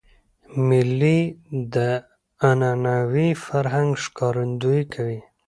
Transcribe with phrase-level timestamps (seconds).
[0.67, 1.19] مېلې
[1.73, 1.75] د
[2.49, 5.19] عنعنوي فرهنګ ښکارندویي کوي.